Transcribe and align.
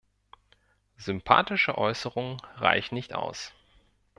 Sympathische 0.97 1.77
Äußerungen 1.77 2.41
reichen 2.55 2.95
nicht 2.95 3.13
aus. 3.13 3.53